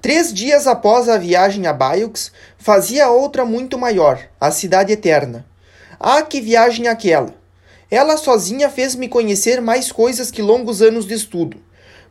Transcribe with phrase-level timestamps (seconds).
[0.00, 5.44] Três dias após a viagem a Bayeux, fazia outra muito maior, a Cidade Eterna.
[5.98, 7.34] Ah, que viagem aquela!
[7.90, 11.58] Ela sozinha fez-me conhecer mais coisas que longos anos de estudo.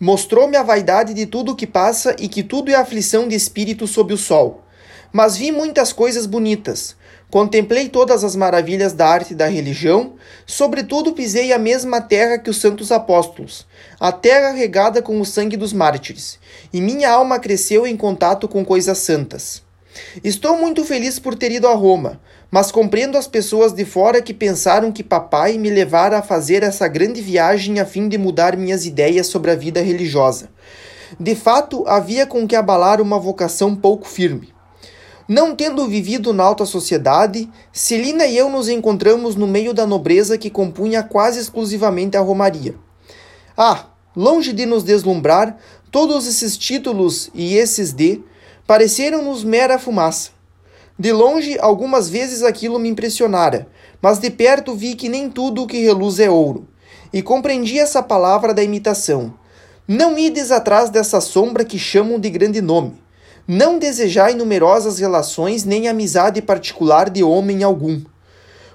[0.00, 3.86] Mostrou-me a vaidade de tudo o que passa e que tudo é aflição de espírito
[3.86, 4.64] sob o sol.
[5.12, 6.96] Mas vi muitas coisas bonitas.
[7.30, 10.14] Contemplei todas as maravilhas da arte e da religião,
[10.46, 13.66] sobretudo pisei a mesma terra que os santos apóstolos,
[13.98, 16.38] a terra regada com o sangue dos mártires,
[16.72, 19.62] e minha alma cresceu em contato com coisas santas.
[20.22, 24.32] Estou muito feliz por ter ido a Roma, mas compreendo as pessoas de fora que
[24.32, 28.86] pensaram que papai me levara a fazer essa grande viagem a fim de mudar minhas
[28.86, 30.48] ideias sobre a vida religiosa.
[31.18, 34.55] De fato, havia com que abalar uma vocação pouco firme.
[35.28, 40.38] Não tendo vivido na alta sociedade, Celina e eu nos encontramos no meio da nobreza
[40.38, 42.76] que compunha quase exclusivamente a Romaria.
[43.56, 45.58] Ah, longe de nos deslumbrar,
[45.90, 48.22] todos esses títulos e esses de
[48.68, 50.30] pareceram-nos mera fumaça.
[50.96, 53.68] De longe, algumas vezes aquilo me impressionara,
[54.00, 56.68] mas de perto vi que nem tudo o que reluz é ouro,
[57.12, 59.34] e compreendi essa palavra da imitação.
[59.88, 63.05] Não ides atrás dessa sombra que chamam de grande nome.
[63.48, 68.02] Não desejai numerosas relações nem amizade particular de homem algum.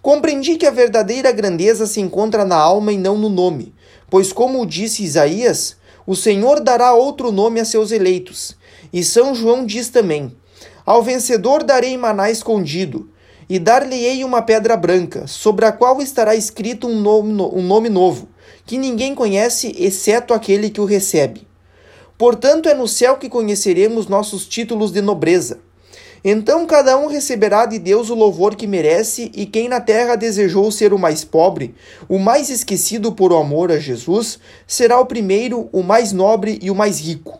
[0.00, 3.74] Compreendi que a verdadeira grandeza se encontra na alma e não no nome,
[4.08, 8.56] pois, como disse Isaías, o Senhor dará outro nome a seus eleitos.
[8.90, 10.34] E São João diz também:
[10.86, 13.10] Ao vencedor darei maná escondido,
[13.46, 18.28] e dar-lhe-ei uma pedra branca, sobre a qual estará escrito um nome, um nome novo,
[18.64, 21.46] que ninguém conhece exceto aquele que o recebe.
[22.24, 25.58] Portanto, é no céu que conheceremos nossos títulos de nobreza.
[26.24, 30.72] Então cada um receberá de Deus o louvor que merece, e quem na terra desejou
[30.72, 31.74] ser o mais pobre,
[32.08, 36.70] o mais esquecido por o amor a Jesus, será o primeiro, o mais nobre e
[36.70, 37.38] o mais rico.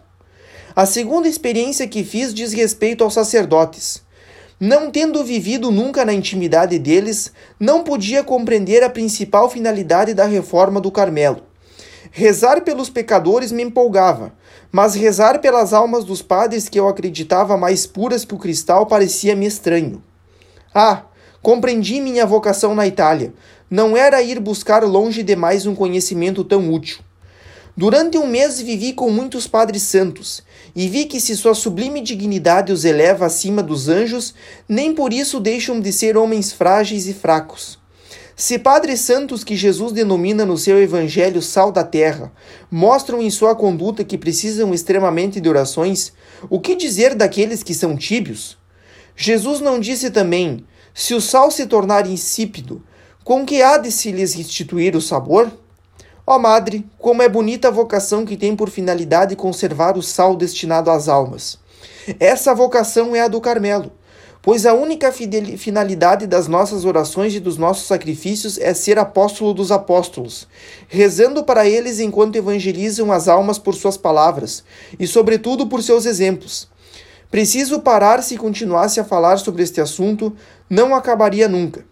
[0.77, 4.03] A segunda experiência que fiz diz respeito aos sacerdotes.
[4.61, 10.78] Não tendo vivido nunca na intimidade deles, não podia compreender a principal finalidade da reforma
[10.78, 11.53] do Carmelo.
[12.16, 14.32] Rezar pelos pecadores me empolgava,
[14.70, 19.44] mas rezar pelas almas dos padres que eu acreditava mais puras que o cristal parecia-me
[19.44, 20.00] estranho.
[20.72, 21.02] Ah,
[21.42, 23.34] compreendi minha vocação na Itália.
[23.69, 26.98] Não era ir buscar longe demais um conhecimento tão útil.
[27.76, 30.41] Durante um mês vivi com muitos padres santos,
[30.72, 34.36] e vi que se sua sublime dignidade os eleva acima dos anjos,
[34.69, 37.82] nem por isso deixam de ser homens frágeis e fracos.
[38.37, 42.33] Se padres santos que Jesus denomina no seu evangelho sal da terra
[42.69, 46.12] mostram em sua conduta que precisam extremamente de orações,
[46.50, 48.59] o que dizer daqueles que são tíbios?
[49.15, 52.83] Jesus não disse também: se o sal se tornar insípido,
[53.23, 55.53] com que há de se lhes restituir o sabor?
[56.27, 60.91] Ó Madre, como é bonita a vocação que tem por finalidade conservar o sal destinado
[60.91, 61.59] às almas.
[62.19, 63.93] Essa vocação é a do Carmelo
[64.44, 69.72] pois a única finalidade das nossas orações e dos nossos sacrifícios é ser apóstolo dos
[69.72, 70.47] apóstolos,
[70.87, 74.62] rezando para eles enquanto evangelizam as almas por suas palavras
[75.00, 76.69] e, sobretudo, por seus exemplos.
[77.31, 80.37] Preciso parar se continuasse a falar sobre este assunto,
[80.69, 81.87] não acabaria nunca.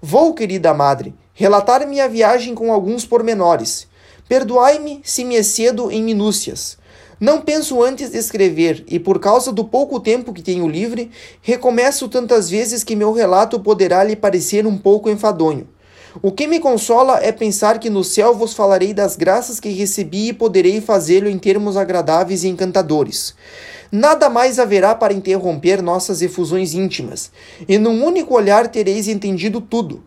[0.00, 3.88] Vou, querida madre, relatar minha viagem com alguns pormenores.
[4.28, 6.76] Perdoai-me se me excedo em minúcias
[7.22, 11.08] não penso antes de escrever, e por causa do pouco tempo que tenho livre,
[11.40, 15.68] recomeço tantas vezes que meu relato poderá lhe parecer um pouco enfadonho.
[16.20, 20.30] O que me consola é pensar que no céu vos falarei das graças que recebi
[20.30, 23.36] e poderei fazê-lo em termos agradáveis e encantadores.
[23.92, 27.30] Nada mais haverá para interromper nossas efusões íntimas,
[27.68, 30.02] e num único olhar tereis entendido tudo.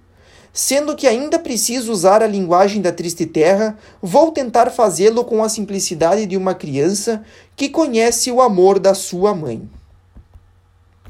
[0.58, 5.50] Sendo que ainda preciso usar a linguagem da triste terra, vou tentar fazê-lo com a
[5.50, 7.26] simplicidade de uma criança
[7.58, 9.70] que conhece o amor da sua mãe.